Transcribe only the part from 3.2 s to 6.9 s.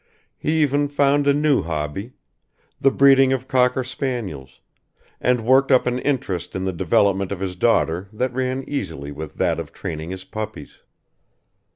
of Cocker spaniels, and worked up an interest in the